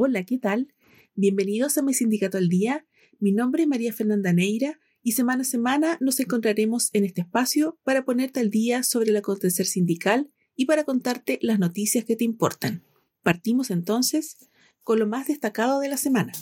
[0.00, 0.72] Hola, ¿qué tal?
[1.16, 2.86] Bienvenidos a mi sindicato al día.
[3.18, 7.80] Mi nombre es María Fernanda Neira y semana a semana nos encontraremos en este espacio
[7.82, 12.22] para ponerte al día sobre el acontecer sindical y para contarte las noticias que te
[12.22, 12.84] importan.
[13.24, 14.36] Partimos entonces
[14.84, 16.32] con lo más destacado de la semana.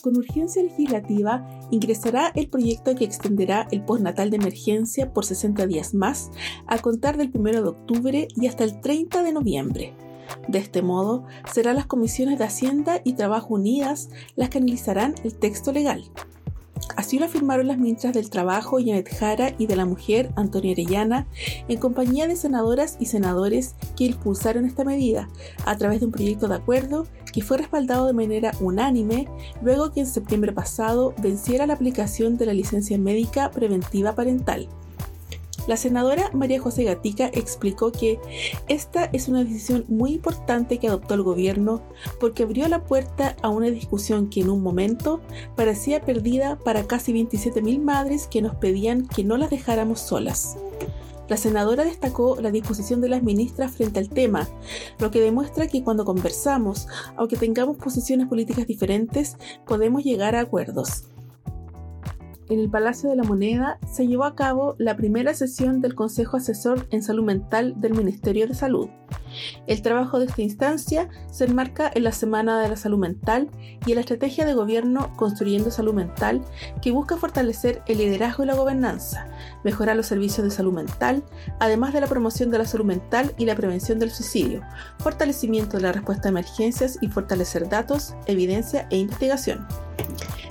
[0.00, 5.92] Con urgencia legislativa ingresará el proyecto que extenderá el postnatal de emergencia por 60 días
[5.92, 6.30] más
[6.68, 10.07] a contar del 1 de octubre y hasta el 30 de noviembre.
[10.48, 15.34] De este modo, serán las comisiones de Hacienda y Trabajo Unidas las que analizarán el
[15.34, 16.10] texto legal.
[16.96, 21.26] Así lo afirmaron las ministras del Trabajo, Janet Jara, y de la Mujer, Antonia Arellana,
[21.68, 25.28] en compañía de senadoras y senadores que impulsaron esta medida
[25.64, 29.28] a través de un proyecto de acuerdo que fue respaldado de manera unánime
[29.62, 34.68] luego que en septiembre pasado venciera la aplicación de la licencia médica preventiva parental.
[35.68, 38.18] La senadora María José Gatica explicó que
[38.68, 41.82] esta es una decisión muy importante que adoptó el gobierno
[42.18, 45.20] porque abrió la puerta a una discusión que en un momento
[45.56, 50.56] parecía perdida para casi 27.000 madres que nos pedían que no las dejáramos solas.
[51.28, 54.48] La senadora destacó la disposición de las ministras frente al tema,
[54.98, 61.04] lo que demuestra que cuando conversamos, aunque tengamos posiciones políticas diferentes, podemos llegar a acuerdos
[62.48, 66.36] en el Palacio de la Moneda se llevó a cabo la primera sesión del Consejo
[66.36, 68.88] Asesor en Salud Mental del Ministerio de Salud.
[69.66, 73.50] El trabajo de esta instancia se enmarca en la Semana de la Salud Mental
[73.86, 76.42] y en la estrategia de gobierno Construyendo Salud Mental
[76.80, 79.26] que busca fortalecer el liderazgo y la gobernanza,
[79.64, 81.24] mejorar los servicios de salud mental,
[81.60, 84.62] además de la promoción de la salud mental y la prevención del suicidio,
[84.98, 89.66] fortalecimiento de la respuesta a emergencias y fortalecer datos, evidencia e investigación.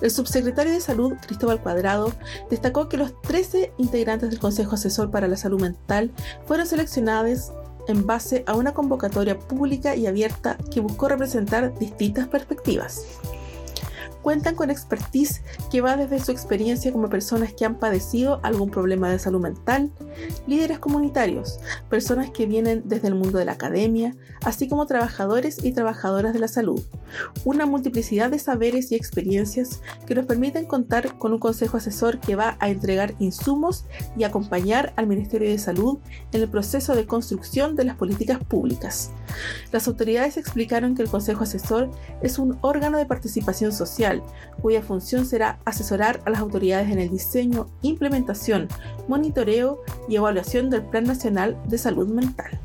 [0.00, 2.12] El subsecretario de Salud, Cristóbal Cuadrado,
[2.48, 6.10] destacó que los 13 integrantes del Consejo Asesor para la Salud Mental
[6.46, 7.52] fueron seleccionados
[7.88, 13.04] en base a una convocatoria pública y abierta que buscó representar distintas perspectivas
[14.22, 19.10] cuentan con expertise que va desde su experiencia como personas que han padecido algún problema
[19.10, 19.90] de salud mental,
[20.46, 24.14] líderes comunitarios, personas que vienen desde el mundo de la academia,
[24.44, 26.82] así como trabajadores y trabajadoras de la salud.
[27.44, 32.36] Una multiplicidad de saberes y experiencias que nos permiten contar con un consejo asesor que
[32.36, 33.84] va a entregar insumos
[34.16, 35.98] y acompañar al Ministerio de Salud
[36.32, 39.10] en el proceso de construcción de las políticas públicas.
[39.72, 41.90] Las autoridades explicaron que el Consejo Asesor
[42.22, 44.22] es un órgano de participación social,
[44.60, 48.68] cuya función será asesorar a las autoridades en el diseño, implementación,
[49.08, 52.60] monitoreo y evaluación del Plan Nacional de Salud Mental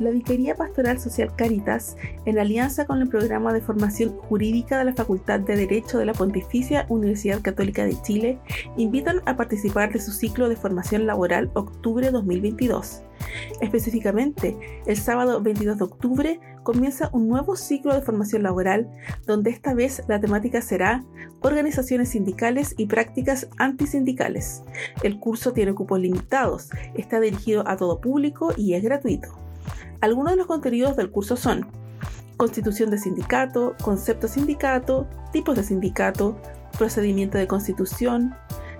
[0.00, 4.94] la Vicaría Pastoral Social Caritas, en alianza con el programa de formación jurídica de la
[4.94, 8.38] Facultad de Derecho de la Pontificia Universidad Católica de Chile,
[8.76, 13.02] invitan a participar de su ciclo de formación laboral octubre 2022.
[13.60, 14.56] Específicamente,
[14.86, 18.88] el sábado 22 de octubre comienza un nuevo ciclo de formación laboral
[19.26, 21.04] donde esta vez la temática será
[21.40, 24.62] organizaciones sindicales y prácticas antisindicales.
[25.02, 29.47] El curso tiene cupos limitados, está dirigido a todo público y es gratuito.
[30.00, 31.66] Algunos de los contenidos del curso son
[32.36, 36.40] constitución de sindicato, concepto sindicato, tipos de sindicato,
[36.78, 38.34] procedimiento de constitución,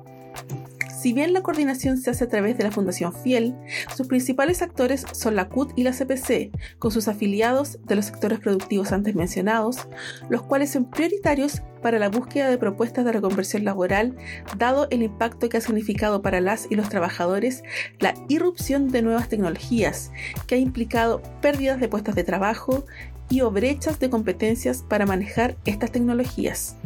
[1.00, 3.56] Si bien la coordinación se hace a través de la Fundación Fiel,
[3.96, 8.38] sus principales actores son la CUT y la CPC, con sus afiliados de los sectores
[8.38, 9.88] productivos antes mencionados,
[10.28, 14.14] los cuales son prioritarios para la búsqueda de propuestas de reconversión laboral,
[14.58, 17.62] dado el impacto que ha significado para las y los trabajadores
[17.98, 20.12] la irrupción de nuevas tecnologías,
[20.46, 22.84] que ha implicado pérdidas de puestos de trabajo
[23.30, 26.76] y o brechas de competencias para manejar estas tecnologías.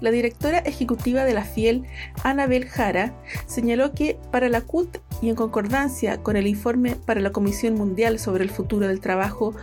[0.00, 1.84] La directora ejecutiva de la FIEL,
[2.24, 3.14] Anabel Jara,
[3.46, 8.18] señaló que para la CUT y en concordancia con el informe para la Comisión Mundial
[8.18, 9.54] sobre el Futuro del Trabajo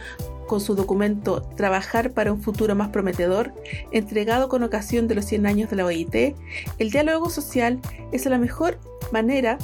[0.47, 3.53] con su documento Trabajar para un futuro más prometedor,
[3.91, 6.35] entregado con ocasión de los 100 años de la OIT,
[6.77, 7.79] el diálogo social
[8.11, 8.79] es la mejor
[9.11, 9.57] manera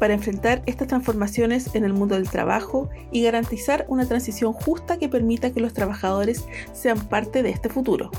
[0.00, 5.08] para enfrentar estas transformaciones en el mundo del trabajo y garantizar una transición justa que
[5.08, 8.10] permita que los trabajadores sean parte de este futuro.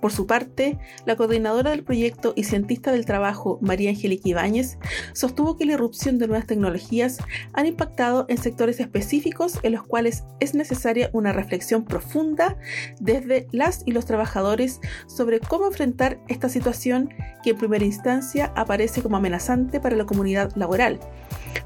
[0.00, 4.78] Por su parte, la coordinadora del proyecto y cientista del trabajo, María Angélica Ibáñez,
[5.12, 7.18] sostuvo que la irrupción de nuevas tecnologías
[7.52, 12.56] han impactado en sectores específicos en los cuales es necesaria una reflexión profunda
[12.98, 17.10] desde las y los trabajadores sobre cómo enfrentar esta situación
[17.42, 20.98] que en primera instancia aparece como amenazante para la comunidad laboral,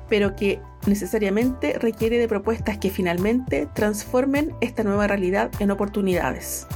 [0.08, 6.66] pero que necesariamente requiere de propuestas que finalmente transformen esta nueva realidad en oportunidades.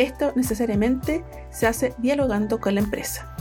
[0.00, 3.36] Esto necesariamente se hace dialogando con la empresa.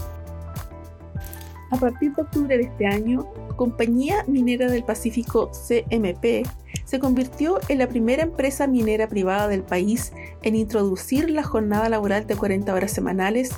[1.72, 6.46] A partir de octubre de este año, Compañía Minera del Pacífico CMP
[6.84, 10.12] se convirtió en la primera empresa minera privada del país
[10.42, 13.52] en introducir la jornada laboral de 40 horas semanales,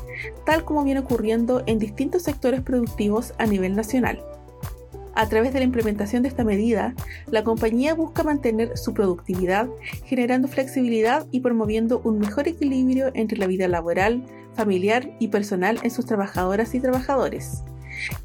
[0.45, 4.23] tal como viene ocurriendo en distintos sectores productivos a nivel nacional.
[5.13, 6.95] A través de la implementación de esta medida,
[7.27, 9.67] la compañía busca mantener su productividad,
[10.05, 14.23] generando flexibilidad y promoviendo un mejor equilibrio entre la vida laboral,
[14.53, 17.63] familiar y personal en sus trabajadoras y trabajadores.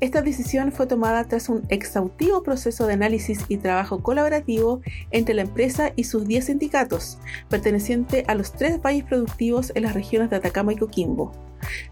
[0.00, 4.80] Esta decisión fue tomada tras un exhaustivo proceso de análisis y trabajo colaborativo
[5.10, 7.18] entre la empresa y sus 10 sindicatos,
[7.48, 11.32] perteneciente a los tres valles productivos en las regiones de Atacama y Coquimbo.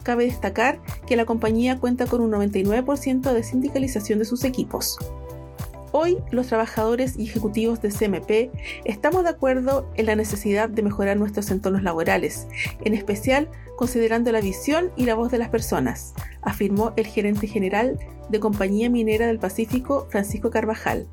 [0.02, 4.98] Cabe destacar que la compañía cuenta con un 99% de sindicalización de sus equipos.
[5.96, 8.50] Hoy los trabajadores y ejecutivos de CMP
[8.84, 12.48] estamos de acuerdo en la necesidad de mejorar nuestros entornos laborales,
[12.84, 17.96] en especial considerando la visión y la voz de las personas, afirmó el gerente general
[18.28, 21.06] de Compañía Minera del Pacífico, Francisco Carvajal.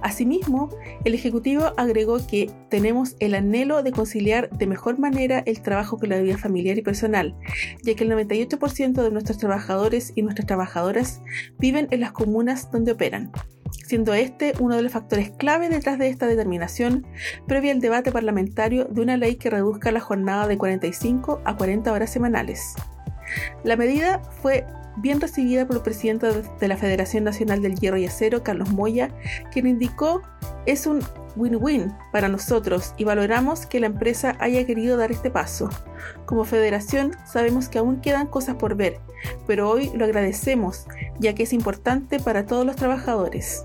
[0.00, 0.70] Asimismo,
[1.04, 6.08] el Ejecutivo agregó que tenemos el anhelo de conciliar de mejor manera el trabajo con
[6.08, 7.34] la vida familiar y personal,
[7.82, 11.20] ya que el 98% de nuestros trabajadores y nuestras trabajadoras
[11.58, 13.32] viven en las comunas donde operan
[13.90, 17.04] siendo este uno de los factores clave detrás de esta determinación
[17.48, 21.92] previa al debate parlamentario de una ley que reduzca la jornada de 45 a 40
[21.92, 22.76] horas semanales.
[23.64, 24.64] La medida fue
[24.98, 26.28] bien recibida por el presidente
[26.60, 29.10] de la Federación Nacional del Hierro y Acero, Carlos Moya,
[29.50, 30.22] quien indicó
[30.66, 31.00] es un
[31.34, 35.68] win-win para nosotros y valoramos que la empresa haya querido dar este paso.
[36.26, 39.00] Como federación sabemos que aún quedan cosas por ver,
[39.48, 40.86] pero hoy lo agradecemos
[41.18, 43.64] ya que es importante para todos los trabajadores.